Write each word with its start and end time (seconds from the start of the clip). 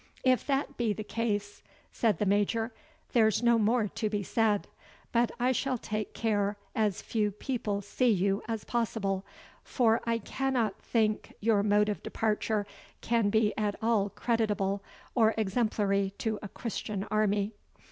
"If 0.23 0.47
that 0.47 0.77
be 0.77 0.93
the 0.93 1.03
case," 1.03 1.61
said 1.91 2.17
the 2.17 2.25
Major, 2.25 2.73
"there's 3.13 3.43
no 3.43 3.59
more 3.59 3.87
to 3.87 4.09
be 4.09 4.23
said; 4.23 4.67
but 5.11 5.31
I 5.39 5.51
shall 5.51 5.77
take 5.77 6.15
care 6.15 6.57
as 6.73 7.03
few 7.03 7.29
people 7.29 7.81
see 7.81 8.09
you 8.09 8.41
as 8.47 8.63
possible, 8.63 9.23
for 9.63 10.01
I 10.05 10.17
cannot 10.17 10.81
think 10.81 11.35
your 11.39 11.61
mode 11.61 11.87
of 11.87 12.01
departure 12.01 12.65
can 13.01 13.29
be 13.29 13.55
at 13.55 13.75
all 13.79 14.09
creditable 14.09 14.81
or 15.13 15.35
exemplary 15.37 16.13
to 16.17 16.39
a 16.41 16.47
Christian 16.49 17.03
army." 17.11 17.51